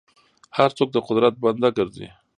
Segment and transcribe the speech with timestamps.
[0.57, 2.07] هر څوک د قدرت بنده ګرځي.